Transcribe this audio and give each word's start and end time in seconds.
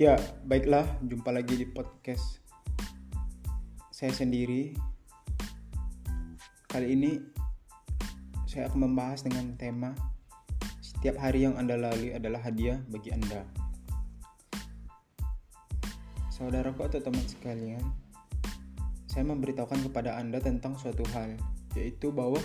Ya, 0.00 0.16
baiklah, 0.48 0.88
jumpa 1.04 1.28
lagi 1.28 1.60
di 1.60 1.68
podcast 1.68 2.40
saya 3.92 4.08
sendiri. 4.16 4.72
Kali 6.72 6.96
ini 6.96 7.20
saya 8.48 8.72
akan 8.72 8.88
membahas 8.88 9.28
dengan 9.28 9.60
tema 9.60 9.92
setiap 10.80 11.20
hari 11.20 11.44
yang 11.44 11.60
Anda 11.60 11.76
lalui 11.76 12.16
adalah 12.16 12.40
hadiah 12.40 12.80
bagi 12.88 13.12
Anda. 13.12 13.44
Saudaraku 16.32 16.88
atau 16.88 17.04
teman 17.04 17.28
sekalian, 17.28 17.84
saya 19.04 19.28
memberitahukan 19.28 19.84
kepada 19.84 20.16
Anda 20.16 20.40
tentang 20.40 20.80
suatu 20.80 21.04
hal, 21.12 21.36
yaitu 21.76 22.08
bahwa 22.08 22.40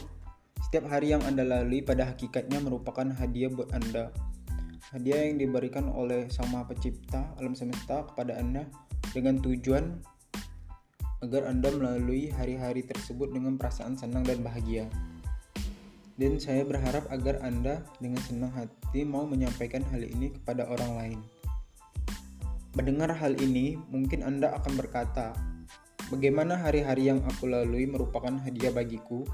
setiap 0.60 0.92
hari 0.92 1.16
yang 1.16 1.24
Anda 1.24 1.48
lalui 1.48 1.79
pada 1.87 2.04
hakikatnya 2.04 2.60
merupakan 2.60 3.07
hadiah 3.15 3.48
buat 3.48 3.71
Anda 3.71 4.12
hadiah 4.94 5.25
yang 5.25 5.42
diberikan 5.42 5.89
oleh 5.89 6.30
Sang 6.30 6.54
Maha 6.54 6.70
Pencipta 6.70 7.34
alam 7.42 7.57
semesta 7.57 8.06
kepada 8.06 8.38
Anda 8.38 8.70
dengan 9.18 9.42
tujuan 9.42 9.98
agar 11.26 11.50
Anda 11.50 11.74
melalui 11.74 12.30
hari-hari 12.30 12.86
tersebut 12.86 13.34
dengan 13.34 13.57
perasaan 13.57 13.98
senang 13.98 14.21
dan 14.21 14.46
bahagia. 14.46 14.86
Dan 16.16 16.38
saya 16.38 16.62
berharap 16.64 17.10
agar 17.10 17.42
Anda 17.42 17.82
dengan 17.98 18.21
senang 18.24 18.54
hati 18.54 19.02
mau 19.04 19.26
menyampaikan 19.26 19.82
hal 19.90 20.06
ini 20.06 20.32
kepada 20.38 20.70
orang 20.70 20.92
lain. 20.96 21.20
Mendengar 22.78 23.10
hal 23.15 23.36
ini, 23.42 23.79
mungkin 23.90 24.21
Anda 24.21 24.54
akan 24.54 24.79
berkata, 24.79 25.34
"Bagaimana 26.14 26.62
hari-hari 26.62 27.10
yang 27.10 27.26
aku 27.26 27.50
lalui 27.50 27.90
merupakan 27.90 28.32
hadiah 28.32 28.71
bagiku? 28.71 29.26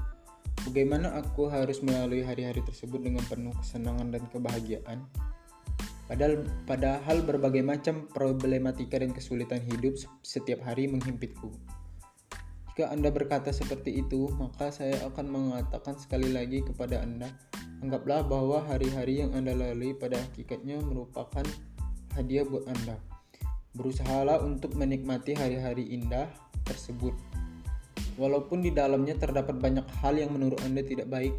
Bagaimana 0.62 1.18
aku 1.18 1.50
harus 1.50 1.82
melalui 1.82 2.22
hari-hari 2.22 2.62
tersebut 2.62 3.02
dengan 3.02 3.22
penuh 3.26 3.54
kesenangan 3.62 4.14
dan 4.14 4.22
kebahagiaan?" 4.30 5.06
Padahal, 6.10 6.42
padahal 6.66 7.22
berbagai 7.22 7.62
macam 7.62 8.10
problematika 8.10 8.98
dan 8.98 9.14
kesulitan 9.14 9.62
hidup 9.62 9.96
setiap 10.20 10.60
hari 10.66 10.90
menghimpitku. 10.90 11.48
Jika 12.72 12.88
Anda 12.88 13.12
berkata 13.12 13.52
seperti 13.52 14.00
itu, 14.00 14.32
maka 14.40 14.72
saya 14.72 14.96
akan 15.04 15.26
mengatakan 15.28 15.92
sekali 16.00 16.32
lagi 16.32 16.64
kepada 16.64 17.04
Anda, 17.04 17.28
anggaplah 17.84 18.24
bahwa 18.24 18.64
hari-hari 18.64 19.20
yang 19.20 19.36
Anda 19.36 19.52
lalui 19.52 19.92
pada 19.92 20.16
hakikatnya 20.16 20.80
merupakan 20.80 21.44
hadiah 22.16 22.48
buat 22.48 22.64
Anda. 22.64 22.96
Berusahalah 23.76 24.40
untuk 24.40 24.72
menikmati 24.72 25.36
hari-hari 25.36 25.84
indah 25.92 26.32
tersebut. 26.64 27.12
Walaupun 28.16 28.64
di 28.64 28.72
dalamnya 28.72 29.20
terdapat 29.20 29.60
banyak 29.60 29.84
hal 30.00 30.16
yang 30.16 30.32
menurut 30.32 30.60
Anda 30.64 30.80
tidak 30.80 31.12
baik, 31.12 31.32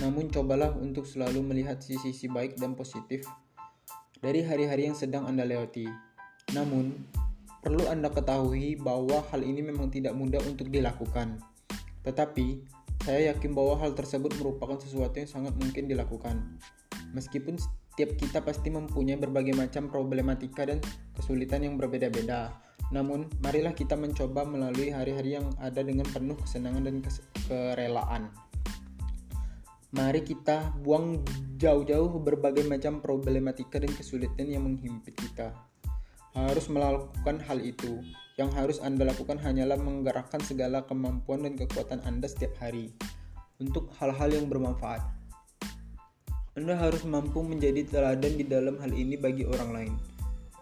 namun 0.00 0.32
cobalah 0.32 0.72
untuk 0.80 1.04
selalu 1.04 1.44
melihat 1.44 1.76
sisi-sisi 1.76 2.28
baik 2.32 2.56
dan 2.56 2.72
positif 2.72 3.24
dari 4.20 4.44
hari-hari 4.44 4.88
yang 4.88 4.96
sedang 4.96 5.24
Anda 5.24 5.48
lewati. 5.48 5.88
Namun, 6.52 6.92
perlu 7.64 7.88
Anda 7.88 8.12
ketahui 8.12 8.76
bahwa 8.76 9.24
hal 9.32 9.40
ini 9.44 9.64
memang 9.64 9.88
tidak 9.88 10.12
mudah 10.12 10.40
untuk 10.44 10.68
dilakukan. 10.68 11.40
Tetapi, 12.04 12.60
saya 13.00 13.32
yakin 13.32 13.56
bahwa 13.56 13.80
hal 13.80 13.96
tersebut 13.96 14.36
merupakan 14.36 14.76
sesuatu 14.76 15.16
yang 15.16 15.28
sangat 15.28 15.56
mungkin 15.56 15.88
dilakukan. 15.88 16.60
Meskipun 17.16 17.56
setiap 17.56 18.16
kita 18.20 18.38
pasti 18.44 18.68
mempunyai 18.68 19.16
berbagai 19.16 19.56
macam 19.56 19.88
problematika 19.88 20.68
dan 20.68 20.84
kesulitan 21.16 21.64
yang 21.64 21.80
berbeda-beda. 21.80 22.52
Namun, 22.92 23.24
marilah 23.40 23.72
kita 23.72 23.96
mencoba 23.96 24.44
melalui 24.44 24.92
hari-hari 24.92 25.40
yang 25.40 25.48
ada 25.62 25.80
dengan 25.80 26.04
penuh 26.12 26.36
kesenangan 26.36 26.84
dan 26.84 26.96
kerelaan. 27.48 28.49
Mari 29.90 30.22
kita 30.22 30.70
buang 30.86 31.18
jauh-jauh 31.58 32.22
berbagai 32.22 32.62
macam 32.62 33.02
problematika 33.02 33.82
dan 33.82 33.90
kesulitan 33.90 34.46
yang 34.46 34.62
menghimpit 34.62 35.18
kita. 35.18 35.50
Harus 36.30 36.70
melakukan 36.70 37.42
hal 37.42 37.58
itu. 37.58 37.98
Yang 38.38 38.50
harus 38.54 38.78
Anda 38.78 39.10
lakukan 39.10 39.42
hanyalah 39.42 39.74
menggerakkan 39.82 40.38
segala 40.46 40.86
kemampuan 40.86 41.42
dan 41.42 41.58
kekuatan 41.58 42.06
Anda 42.06 42.30
setiap 42.30 42.54
hari 42.62 42.94
untuk 43.58 43.90
hal-hal 43.98 44.30
yang 44.30 44.46
bermanfaat. 44.46 45.02
Anda 46.54 46.78
harus 46.78 47.02
mampu 47.02 47.42
menjadi 47.42 47.82
teladan 47.82 48.38
di 48.38 48.46
dalam 48.46 48.78
hal 48.78 48.94
ini 48.94 49.18
bagi 49.18 49.42
orang 49.42 49.70
lain. 49.74 49.94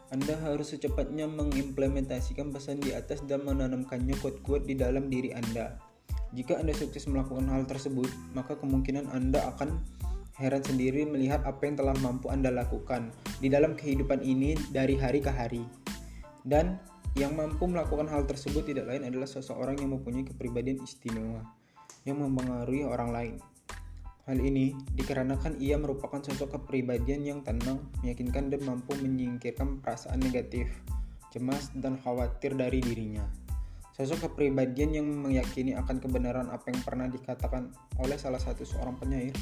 Anda 0.09 0.41
harus 0.41 0.73
secepatnya 0.73 1.29
mengimplementasikan 1.29 2.49
pesan 2.49 2.81
di 2.81 2.97
atas 2.97 3.21
dan 3.29 3.45
menanamkannya 3.45 4.17
kuat-kuat 4.25 4.65
di 4.65 4.73
dalam 4.73 5.13
diri 5.13 5.37
Anda. 5.37 5.88
Jika 6.37 6.61
Anda 6.61 6.77
sukses 6.77 7.09
melakukan 7.09 7.49
hal 7.49 7.65
tersebut, 7.65 8.13
maka 8.37 8.57
kemungkinan 8.61 9.09
Anda 9.09 9.49
akan 9.57 9.81
heran 10.37 10.63
sendiri 10.63 11.09
melihat 11.09 11.43
apa 11.49 11.67
yang 11.67 11.81
telah 11.81 11.97
mampu 11.99 12.29
Anda 12.29 12.53
lakukan 12.53 13.11
di 13.41 13.49
dalam 13.51 13.75
kehidupan 13.75 14.21
ini 14.21 14.55
dari 14.71 14.95
hari 14.95 15.25
ke 15.25 15.33
hari. 15.33 15.65
Dan 16.45 16.79
yang 17.17 17.35
mampu 17.35 17.67
melakukan 17.67 18.07
hal 18.07 18.29
tersebut 18.29 18.69
tidak 18.69 18.87
lain 18.87 19.09
adalah 19.09 19.27
seseorang 19.27 19.81
yang 19.81 19.97
mempunyai 19.97 20.23
kepribadian 20.29 20.79
istimewa 20.85 21.43
yang 22.07 22.23
mempengaruhi 22.23 22.87
orang 22.87 23.11
lain. 23.11 23.35
Hal 24.29 24.39
ini 24.45 24.77
dikarenakan 24.93 25.57
ia 25.57 25.81
merupakan 25.81 26.21
sosok 26.21 26.61
kepribadian 26.61 27.25
yang 27.25 27.41
tenang, 27.41 27.81
meyakinkan 28.05 28.53
dan 28.53 28.61
mampu 28.69 28.93
menyingkirkan 29.01 29.81
perasaan 29.81 30.21
negatif, 30.21 30.69
cemas, 31.33 31.73
dan 31.73 31.97
khawatir 31.97 32.53
dari 32.53 32.85
dirinya. 32.85 33.25
Sosok 33.99 34.31
kepribadian 34.31 34.95
yang 34.95 35.11
meyakini 35.11 35.75
akan 35.75 35.99
kebenaran 35.99 36.47
apa 36.55 36.71
yang 36.71 36.79
pernah 36.87 37.11
dikatakan 37.11 37.75
oleh 37.99 38.15
salah 38.15 38.39
satu 38.39 38.63
seorang 38.63 38.95
penyair 38.95 39.35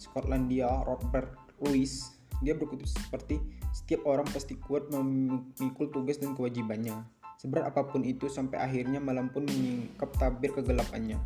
Skotlandia 0.00 0.88
Robert 0.88 1.36
Louis. 1.60 2.16
Dia 2.40 2.56
berkutip 2.56 2.88
seperti 2.88 3.36
setiap 3.76 4.08
orang 4.08 4.24
pasti 4.32 4.56
kuat 4.56 4.88
memikul 4.88 5.92
tugas 5.92 6.16
dan 6.16 6.32
kewajibannya. 6.32 6.96
Seberat 7.36 7.68
apa 7.68 7.84
pun 7.84 8.08
itu 8.08 8.32
sampai 8.32 8.56
akhirnya 8.56 9.04
malam 9.04 9.28
pun 9.28 9.44
menyingkap 9.44 10.16
tabir 10.16 10.56
kegelapannya. 10.56 11.20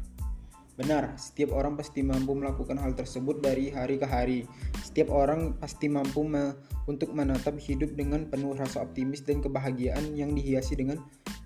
Benar, 0.75 1.15
setiap 1.15 1.55
orang 1.55 1.79
pasti 1.79 2.03
mampu 2.03 2.35
melakukan 2.35 2.75
hal 2.75 2.99
tersebut 2.99 3.39
dari 3.39 3.71
hari 3.71 4.03
ke 4.03 4.07
hari. 4.09 4.51
Setiap 4.83 5.15
orang 5.15 5.55
pasti 5.63 5.87
mampu 5.87 6.27
me 6.27 6.59
untuk 6.91 7.15
menatap 7.15 7.55
hidup 7.63 7.95
dengan 7.95 8.27
penuh 8.27 8.59
rasa 8.59 8.83
optimis 8.83 9.23
dan 9.23 9.39
kebahagiaan 9.39 10.19
yang 10.19 10.35
dihiasi 10.35 10.75
dengan 10.75 10.99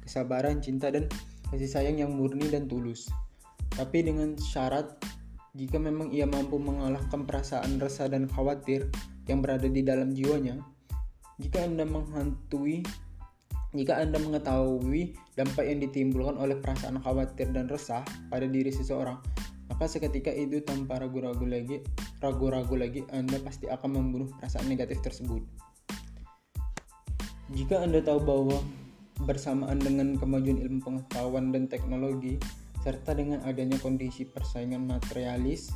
kesabaran, 0.06 0.62
cinta, 0.62 0.88
dan 0.88 1.10
kasih 1.50 1.66
sayang 1.66 1.98
yang 1.98 2.14
murni 2.14 2.46
dan 2.46 2.70
tulus. 2.70 3.10
Tapi 3.74 4.06
dengan 4.06 4.38
syarat 4.38 4.94
jika 5.58 5.76
memang 5.82 6.14
ia 6.14 6.24
mampu 6.24 6.56
mengalahkan 6.56 7.26
perasaan 7.26 7.82
resah 7.82 8.06
dan 8.06 8.30
khawatir 8.30 8.88
yang 9.26 9.42
berada 9.42 9.66
di 9.66 9.82
dalam 9.82 10.14
jiwanya, 10.14 10.62
jika 11.42 11.66
Anda 11.66 11.84
menghantui 11.84 12.86
jika 13.76 14.00
Anda 14.00 14.16
mengetahui 14.16 15.18
dampak 15.36 15.68
yang 15.68 15.84
ditimbulkan 15.84 16.40
oleh 16.40 16.56
perasaan 16.56 16.96
khawatir 16.96 17.52
dan 17.52 17.68
resah 17.68 18.00
pada 18.32 18.48
diri 18.48 18.72
seseorang, 18.72 19.20
maka 19.68 19.84
seketika 19.84 20.32
itu 20.32 20.64
tanpa 20.64 20.96
ragu-ragu 20.96 21.44
lagi, 21.44 21.84
ragu-ragu 22.24 22.72
lagi 22.72 23.04
Anda 23.12 23.36
pasti 23.44 23.68
akan 23.68 23.90
membunuh 24.00 24.32
perasaan 24.40 24.70
negatif 24.70 25.04
tersebut. 25.04 25.44
Jika 27.52 27.84
Anda 27.84 28.00
tahu 28.00 28.24
bahwa 28.24 28.58
bersamaan 29.24 29.80
dengan 29.80 30.20
kemajuan 30.20 30.60
ilmu 30.60 30.80
pengetahuan 30.84 31.54
dan 31.54 31.64
teknologi 31.70 32.36
serta 32.84 33.16
dengan 33.16 33.40
adanya 33.48 33.80
kondisi 33.80 34.28
persaingan 34.28 34.84
materialis 34.84 35.72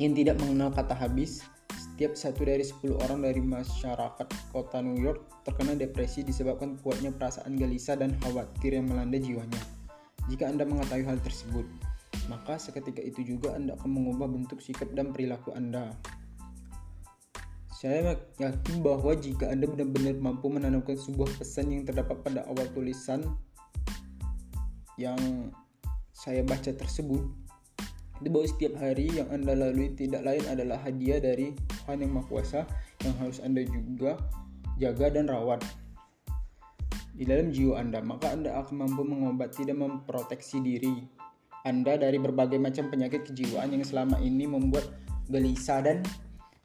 yang 0.00 0.16
tidak 0.16 0.40
mengenal 0.42 0.72
kata 0.74 0.98
habis, 0.98 1.46
setiap 1.70 2.18
satu 2.18 2.42
dari 2.42 2.64
10 2.66 2.96
orang 3.06 3.22
dari 3.22 3.38
masyarakat 3.38 4.26
kota 4.50 4.82
New 4.82 4.98
York 4.98 5.44
terkena 5.46 5.78
depresi 5.78 6.26
disebabkan 6.26 6.80
kuatnya 6.82 7.14
perasaan 7.14 7.54
gelisah 7.54 8.00
dan 8.00 8.18
khawatir 8.24 8.74
yang 8.74 8.90
melanda 8.90 9.20
jiwanya. 9.20 9.62
Jika 10.26 10.50
Anda 10.50 10.66
mengetahui 10.66 11.06
hal 11.06 11.22
tersebut, 11.22 11.62
maka 12.26 12.58
seketika 12.58 12.98
itu 12.98 13.22
juga 13.22 13.54
Anda 13.54 13.78
akan 13.78 13.90
mengubah 13.94 14.26
bentuk 14.26 14.58
sikap 14.58 14.90
dan 14.96 15.14
perilaku 15.14 15.54
Anda. 15.54 15.94
Saya 17.82 18.14
yakin 18.38 18.78
bahwa 18.78 19.10
jika 19.18 19.50
Anda 19.50 19.66
benar-benar 19.66 20.14
mampu 20.22 20.46
menanamkan 20.46 20.94
sebuah 20.94 21.34
pesan 21.34 21.74
yang 21.74 21.82
terdapat 21.82 22.14
pada 22.22 22.46
awal 22.46 22.62
tulisan 22.70 23.26
yang 24.94 25.18
saya 26.14 26.46
baca 26.46 26.70
tersebut, 26.70 27.26
itu 28.22 28.28
bahwa 28.30 28.46
setiap 28.46 28.78
hari 28.78 29.10
yang 29.10 29.26
Anda 29.34 29.58
lalui 29.58 29.98
tidak 29.98 30.22
lain 30.22 30.46
adalah 30.46 30.78
hadiah 30.78 31.18
dari 31.18 31.58
Tuhan 31.82 32.06
Yang 32.06 32.12
Maha 32.14 32.26
Kuasa 32.30 32.60
yang 33.02 33.18
harus 33.18 33.42
Anda 33.42 33.66
juga 33.66 34.14
jaga 34.78 35.18
dan 35.18 35.26
rawat 35.26 35.66
di 37.18 37.26
dalam 37.26 37.50
jiwa 37.50 37.82
Anda, 37.82 37.98
maka 37.98 38.30
Anda 38.30 38.62
akan 38.62 38.78
mampu 38.78 39.02
mengobati 39.02 39.66
dan 39.66 39.82
memproteksi 39.82 40.62
diri 40.62 41.02
Anda 41.66 41.98
dari 41.98 42.22
berbagai 42.22 42.62
macam 42.62 42.94
penyakit 42.94 43.26
kejiwaan 43.34 43.74
yang 43.74 43.82
selama 43.82 44.22
ini 44.22 44.46
membuat 44.46 44.86
gelisah 45.26 45.82
dan 45.82 46.06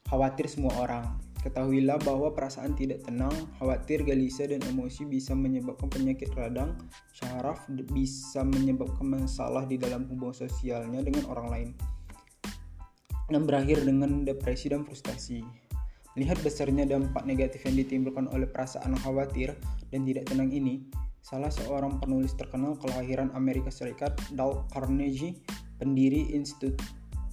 khawatir 0.08 0.48
semua 0.48 0.74
orang. 0.80 1.06
Ketahuilah 1.38 2.02
bahwa 2.02 2.34
perasaan 2.34 2.76
tidak 2.76 3.08
tenang, 3.08 3.32
khawatir, 3.62 4.04
gelisah, 4.04 4.52
dan 4.52 4.60
emosi 4.68 5.08
bisa 5.08 5.32
menyebabkan 5.32 5.88
penyakit 5.88 6.34
radang, 6.36 6.76
syaraf, 7.14 7.64
bisa 7.94 8.44
menyebabkan 8.44 9.06
masalah 9.06 9.64
di 9.64 9.80
dalam 9.80 10.10
hubungan 10.12 10.44
sosialnya 10.44 11.00
dengan 11.00 11.24
orang 11.32 11.48
lain, 11.48 11.70
dan 13.32 13.48
berakhir 13.48 13.86
dengan 13.86 14.28
depresi 14.28 14.74
dan 14.74 14.84
frustasi. 14.84 15.46
Melihat 16.18 16.42
besarnya 16.42 16.90
dampak 16.90 17.24
negatif 17.30 17.64
yang 17.70 17.78
ditimbulkan 17.78 18.26
oleh 18.34 18.50
perasaan 18.50 18.98
khawatir 18.98 19.54
dan 19.94 20.04
tidak 20.04 20.26
tenang 20.26 20.50
ini, 20.50 20.90
salah 21.22 21.54
seorang 21.54 22.02
penulis 22.02 22.34
terkenal 22.34 22.74
kelahiran 22.82 23.30
Amerika 23.38 23.70
Serikat, 23.70 24.18
Dale 24.34 24.66
Carnegie, 24.74 25.38
pendiri 25.78 26.34
Institut 26.34 26.76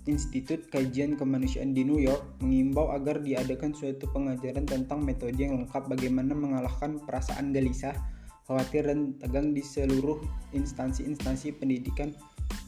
Institut 0.04 0.68
Kajian 0.68 1.16
Kemanusiaan 1.16 1.72
di 1.72 1.80
New 1.80 1.96
York 1.96 2.44
mengimbau 2.44 2.92
agar 2.92 3.24
diadakan 3.24 3.72
suatu 3.72 4.04
pengajaran 4.12 4.68
tentang 4.68 5.00
metode 5.00 5.40
yang 5.40 5.56
lengkap 5.64 5.88
bagaimana 5.88 6.36
mengalahkan 6.36 7.00
perasaan 7.00 7.56
gelisah, 7.56 7.96
khawatir 8.44 8.84
dan 8.84 9.16
tegang 9.16 9.56
di 9.56 9.64
seluruh 9.64 10.20
instansi-instansi 10.52 11.56
pendidikan 11.56 12.12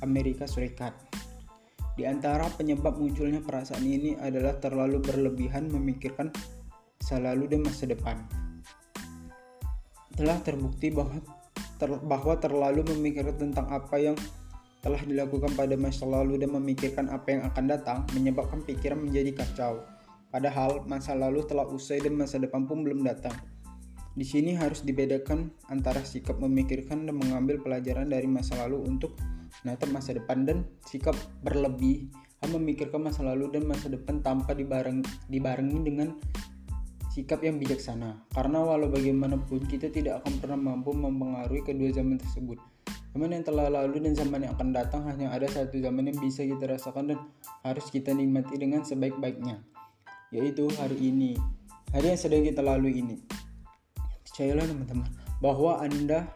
Amerika 0.00 0.48
Serikat. 0.48 0.96
Di 1.96 2.08
antara 2.08 2.48
penyebab 2.56 2.96
munculnya 2.96 3.44
perasaan 3.44 3.84
ini 3.84 4.16
adalah 4.16 4.56
terlalu 4.56 5.00
berlebihan 5.04 5.68
memikirkan 5.68 6.32
selalu 7.04 7.52
dan 7.52 7.60
masa 7.68 7.84
depan. 7.84 8.16
Telah 10.16 10.40
terbukti 10.40 10.88
bahwa 10.88 11.20
ter, 11.76 11.92
bahwa 12.00 12.34
terlalu 12.40 12.80
memikirkan 12.96 13.36
tentang 13.36 13.68
apa 13.68 13.96
yang 14.00 14.16
telah 14.86 15.02
dilakukan 15.02 15.50
pada 15.58 15.74
masa 15.74 16.06
lalu 16.06 16.38
dan 16.38 16.54
memikirkan 16.54 17.10
apa 17.10 17.34
yang 17.34 17.42
akan 17.50 17.64
datang 17.66 17.98
menyebabkan 18.14 18.62
pikiran 18.62 19.02
menjadi 19.02 19.34
kacau. 19.34 19.82
Padahal 20.30 20.86
masa 20.86 21.18
lalu 21.18 21.42
telah 21.42 21.66
usai 21.66 21.98
dan 21.98 22.14
masa 22.14 22.38
depan 22.38 22.70
pun 22.70 22.86
belum 22.86 23.02
datang. 23.02 23.34
Di 24.14 24.22
sini 24.22 24.54
harus 24.54 24.86
dibedakan 24.86 25.50
antara 25.74 26.06
sikap 26.06 26.38
memikirkan 26.38 27.02
dan 27.02 27.18
mengambil 27.18 27.58
pelajaran 27.58 28.06
dari 28.06 28.30
masa 28.30 28.62
lalu 28.62 28.86
untuk 28.86 29.18
menatap 29.66 29.90
masa 29.90 30.14
depan 30.14 30.46
dan 30.46 30.62
sikap 30.86 31.18
berlebih 31.42 32.06
memikirkan 32.46 33.02
masa 33.02 33.26
lalu 33.26 33.50
dan 33.50 33.66
masa 33.66 33.90
depan 33.90 34.22
tanpa 34.22 34.54
dibareng, 34.54 35.02
dibarengi 35.26 35.82
dengan 35.82 36.14
sikap 37.10 37.42
yang 37.42 37.58
bijaksana. 37.58 38.22
Karena 38.30 38.62
walau 38.62 38.86
bagaimanapun 38.86 39.66
kita 39.66 39.90
tidak 39.90 40.22
akan 40.22 40.38
pernah 40.38 40.60
mampu 40.62 40.94
mempengaruhi 40.94 41.66
kedua 41.66 41.90
zaman 41.90 42.22
tersebut. 42.22 42.75
Zaman 43.16 43.32
yang 43.32 43.48
telah 43.48 43.72
lalu 43.72 44.04
dan 44.04 44.12
zaman 44.12 44.44
yang 44.44 44.52
akan 44.60 44.76
datang 44.76 45.08
hanya 45.08 45.32
ada 45.32 45.48
satu 45.48 45.80
zaman 45.80 46.04
yang 46.12 46.20
bisa 46.20 46.44
kita 46.44 46.68
rasakan 46.68 47.16
dan 47.16 47.18
harus 47.64 47.88
kita 47.88 48.12
nikmati 48.12 48.60
dengan 48.60 48.84
sebaik-baiknya, 48.84 49.56
yaitu 50.36 50.68
hari 50.76 51.00
ini, 51.00 51.32
hari 51.96 52.12
yang 52.12 52.20
sedang 52.20 52.44
kita 52.44 52.60
lalui 52.60 53.00
ini. 53.00 53.16
Percayalah 54.20 54.68
teman-teman, 54.68 55.08
bahwa 55.40 55.80
Anda 55.80 56.28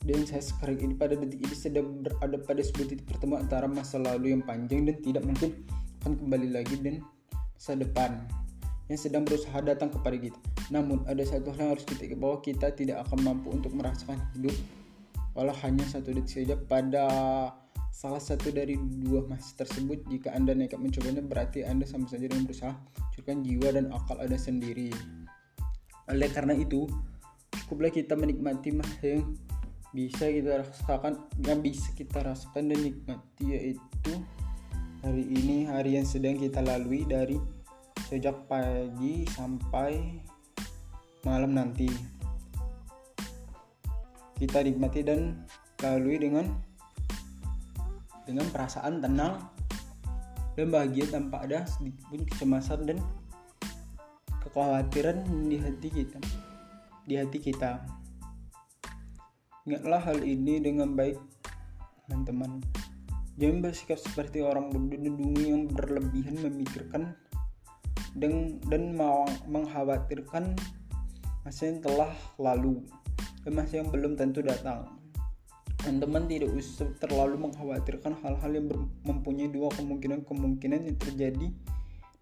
dan 0.00 0.24
saya 0.24 0.40
sekarang 0.40 0.80
ini 0.80 0.96
pada 0.96 1.12
detik 1.12 1.44
ini 1.44 1.52
sedang 1.52 2.00
berada 2.00 2.40
pada 2.40 2.64
sebuah 2.64 2.88
titik 2.88 3.04
pertemuan 3.04 3.44
antara 3.44 3.68
masa 3.68 4.00
lalu 4.00 4.32
yang 4.32 4.40
panjang 4.40 4.88
dan 4.88 4.96
tidak 5.04 5.28
mungkin 5.28 5.60
akan 6.00 6.16
kembali 6.24 6.48
lagi 6.56 6.80
dan 6.80 7.04
masa 7.36 7.76
depan 7.76 8.16
yang 8.88 8.96
sedang 8.96 9.28
berusaha 9.28 9.60
datang 9.60 9.92
kepada 9.92 10.16
kita. 10.16 10.40
Namun 10.72 11.04
ada 11.04 11.20
satu 11.20 11.52
hal 11.52 11.68
yang 11.68 11.70
harus 11.76 11.84
kita 11.84 12.16
bahwa 12.16 12.40
kita 12.40 12.72
tidak 12.72 13.04
akan 13.04 13.28
mampu 13.28 13.52
untuk 13.52 13.76
merasakan 13.76 14.16
hidup 14.32 14.56
walau 15.38 15.54
hanya 15.62 15.86
satu 15.86 16.10
detik 16.10 16.42
saja 16.42 16.58
pada 16.58 17.06
salah 17.94 18.18
satu 18.18 18.50
dari 18.50 18.74
dua 18.74 19.22
masa 19.30 19.62
tersebut 19.62 20.02
jika 20.10 20.34
anda 20.34 20.50
nekat 20.50 20.82
mencobanya 20.82 21.22
berarti 21.22 21.62
anda 21.62 21.86
sama 21.86 22.10
saja 22.10 22.26
dengan 22.26 22.50
berusaha 22.50 22.74
mencurahkan 22.74 23.38
jiwa 23.46 23.68
dan 23.70 23.86
akal 23.94 24.18
anda 24.18 24.34
sendiri. 24.34 24.90
Oleh 26.10 26.26
karena 26.34 26.58
itu 26.58 26.90
cukuplah 27.54 27.94
kita 27.94 28.18
menikmati 28.18 28.74
yang 29.06 29.38
bisa 29.94 30.26
kita 30.26 30.66
rasakan 30.66 31.22
yang 31.46 31.62
bisa 31.62 31.94
kita 31.94 32.18
rasakan 32.20 32.74
dan 32.74 32.78
nikmati 32.82 33.44
yaitu 33.54 34.12
hari 35.06 35.24
ini 35.28 35.70
hari 35.70 36.02
yang 36.02 36.06
sedang 36.08 36.34
kita 36.34 36.60
lalui 36.66 37.06
dari 37.06 37.38
sejak 38.10 38.48
pagi 38.50 39.22
sampai 39.32 40.18
malam 41.22 41.54
nanti 41.54 42.17
kita 44.38 44.62
nikmati 44.62 45.02
dan 45.02 45.42
lalui 45.82 46.16
dengan 46.18 46.46
dengan 48.24 48.46
perasaan 48.54 49.02
tenang 49.02 49.42
dan 50.54 50.66
bahagia 50.70 51.06
tanpa 51.10 51.44
ada 51.44 51.66
sedikit 51.66 52.02
pun 52.10 52.22
kecemasan 52.26 52.80
dan 52.86 52.98
kekhawatiran 54.42 55.26
di 55.46 55.58
hati 55.58 55.88
kita 55.90 56.18
di 57.08 57.14
hati 57.18 57.38
kita 57.42 57.98
Ingatlah 59.68 60.00
hal 60.00 60.24
ini 60.24 60.64
dengan 60.64 60.96
baik, 60.96 61.20
teman-teman. 62.08 62.64
Jangan 63.36 63.60
bersikap 63.60 64.00
seperti 64.00 64.40
orang 64.40 64.72
berdudungi 64.72 65.44
yang 65.44 65.68
berlebihan 65.68 66.40
memikirkan 66.40 67.12
dan, 68.16 68.56
dan 68.72 68.96
mengkhawatirkan 69.44 70.56
masa 71.44 71.68
yang 71.68 71.84
telah 71.84 72.08
lalu 72.40 72.80
masa 73.50 73.80
yang 73.80 73.88
belum 73.92 74.14
tentu 74.14 74.40
datang. 74.40 74.98
Teman-teman 75.78 76.26
tidak 76.26 76.50
usah 76.52 76.90
terlalu 76.98 77.48
mengkhawatirkan 77.48 78.18
hal-hal 78.20 78.50
yang 78.50 78.66
mempunyai 79.06 79.48
dua 79.48 79.70
kemungkinan-kemungkinan 79.78 80.80
yang 80.90 80.98
terjadi 80.98 81.48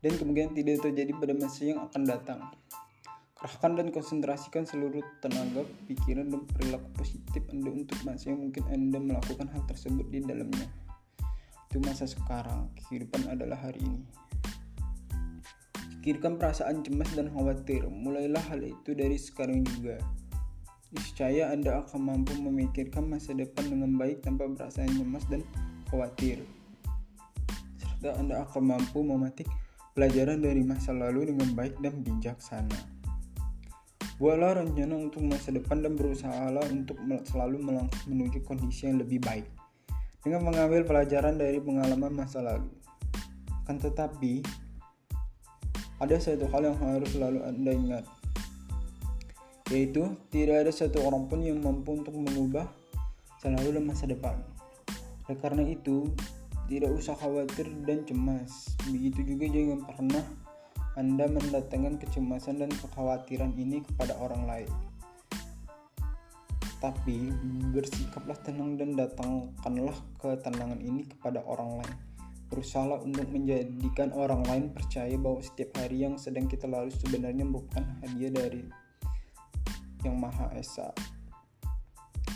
dan 0.04 0.12
kemungkinan 0.22 0.52
tidak 0.52 0.84
terjadi 0.84 1.12
pada 1.16 1.34
masa 1.34 1.60
yang 1.64 1.80
akan 1.82 2.02
datang. 2.04 2.40
Kerahkan 3.36 3.72
dan 3.76 3.88
konsentrasikan 3.92 4.64
seluruh 4.64 5.04
tenaga, 5.20 5.64
pikiran, 5.88 6.32
dan 6.32 6.42
perilaku 6.48 6.88
positif 6.96 7.44
Anda 7.52 7.68
untuk 7.68 7.98
masa 8.04 8.32
yang 8.32 8.48
mungkin 8.48 8.64
Anda 8.72 8.96
melakukan 8.96 9.48
hal 9.52 9.62
tersebut 9.68 10.08
di 10.08 10.24
dalamnya. 10.24 10.68
Itu 11.68 11.80
masa 11.84 12.08
sekarang, 12.08 12.72
kehidupan 12.76 13.28
adalah 13.28 13.60
hari 13.60 13.84
ini. 13.84 14.02
Pikirkan 16.00 16.38
perasaan 16.38 16.80
cemas 16.86 17.12
dan 17.12 17.28
khawatir, 17.34 17.84
mulailah 17.90 18.40
hal 18.46 18.62
itu 18.62 18.94
dari 18.94 19.18
sekarang 19.20 19.66
juga. 19.66 20.00
Niscaya 20.96 21.52
Anda 21.52 21.84
akan 21.84 22.00
mampu 22.08 22.32
memikirkan 22.40 23.04
masa 23.04 23.36
depan 23.36 23.68
dengan 23.68 24.00
baik 24.00 24.24
tanpa 24.24 24.48
perasaan 24.48 24.96
cemas 24.96 25.28
dan 25.28 25.44
khawatir. 25.92 26.40
Serta 27.76 28.16
Anda 28.16 28.48
akan 28.48 28.62
mampu 28.64 29.04
memetik 29.04 29.44
pelajaran 29.92 30.40
dari 30.40 30.64
masa 30.64 30.96
lalu 30.96 31.36
dengan 31.36 31.52
baik 31.52 31.76
dan 31.84 32.00
bijaksana. 32.00 32.80
Buatlah 34.16 34.64
rencana 34.64 34.96
untuk 34.96 35.28
masa 35.28 35.52
depan 35.52 35.84
dan 35.84 35.92
berusahalah 36.00 36.64
untuk 36.72 36.96
selalu 37.28 37.60
menuju 38.08 38.40
kondisi 38.48 38.88
yang 38.88 38.96
lebih 38.96 39.20
baik 39.20 39.44
dengan 40.24 40.48
mengambil 40.48 40.88
pelajaran 40.88 41.36
dari 41.36 41.60
pengalaman 41.60 42.24
masa 42.24 42.40
lalu. 42.40 42.72
Kan 43.68 43.76
tetapi, 43.76 44.40
ada 46.00 46.16
satu 46.16 46.48
hal 46.48 46.72
yang 46.72 46.78
harus 46.80 47.12
selalu 47.12 47.40
Anda 47.44 47.72
ingat, 47.76 48.04
yaitu 49.70 50.14
tidak 50.30 50.66
ada 50.66 50.72
satu 50.72 51.02
orang 51.02 51.26
pun 51.26 51.42
yang 51.42 51.58
mampu 51.58 51.98
untuk 51.98 52.14
mengubah 52.14 52.70
selalu 53.42 53.78
dan 53.80 53.84
masa 53.86 54.06
depan. 54.06 54.38
Oleh 55.26 55.38
karena 55.42 55.66
itu, 55.66 56.06
tidak 56.70 56.90
usah 56.94 57.18
khawatir 57.18 57.66
dan 57.86 58.06
cemas. 58.06 58.74
Begitu 58.90 59.34
juga 59.34 59.50
jangan 59.50 59.80
pernah 59.86 60.24
anda 60.96 61.28
mendatangkan 61.28 62.00
kecemasan 62.00 62.62
dan 62.62 62.70
kekhawatiran 62.72 63.52
ini 63.58 63.84
kepada 63.84 64.16
orang 64.16 64.48
lain. 64.48 64.70
Tapi 66.80 67.28
bersikaplah 67.74 68.38
tenang 68.40 68.80
dan 68.80 68.96
datangkanlah 68.96 69.96
ketenangan 70.22 70.80
ini 70.80 71.04
kepada 71.04 71.42
orang 71.44 71.82
lain. 71.82 71.94
Berusahalah 72.46 73.02
untuk 73.02 73.26
menjadikan 73.34 74.14
orang 74.14 74.46
lain 74.46 74.64
percaya 74.70 75.18
bahwa 75.18 75.42
setiap 75.42 75.74
hari 75.82 76.06
yang 76.06 76.14
sedang 76.14 76.46
kita 76.46 76.70
lalui 76.70 76.94
sebenarnya 76.94 77.42
merupakan 77.42 77.82
hadiah 78.06 78.30
dari 78.30 78.85
Yang 80.06 80.16
Maha 80.22 80.46
Esa 80.54 80.94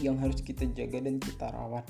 yang 0.00 0.16
harus 0.16 0.40
kita 0.40 0.64
jaga 0.72 1.04
dan 1.04 1.20
kita 1.20 1.52
rawat. 1.52 1.84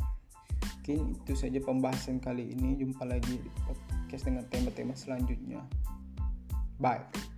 Mungkin 0.81 1.15
itu 1.23 1.33
saja 1.39 1.59
pembahasan 1.63 2.19
kali 2.19 2.53
ini. 2.53 2.75
Jumpa 2.75 3.07
lagi 3.07 3.39
di 3.39 3.51
podcast 3.63 4.27
dengan 4.27 4.45
tema-tema 4.51 4.95
selanjutnya. 4.99 5.63
Bye. 6.83 7.30